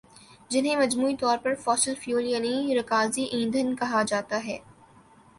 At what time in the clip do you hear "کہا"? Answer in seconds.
3.75-4.01